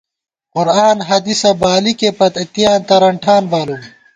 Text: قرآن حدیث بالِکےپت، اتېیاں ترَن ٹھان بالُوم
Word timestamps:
قرآن 0.55 0.97
حدیث 1.09 1.41
بالِکےپت، 1.61 2.33
اتېیاں 2.43 2.77
ترَن 2.87 3.15
ٹھان 3.23 3.43
بالُوم 3.51 3.81